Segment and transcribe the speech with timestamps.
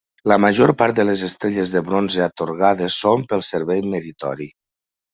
[0.29, 4.53] La major part de les Estrelles de Bronze atorgades són pel servei meritori.